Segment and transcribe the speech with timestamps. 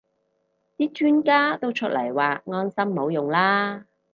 [0.79, 3.85] 啲專家都出嚟話安心冇用啦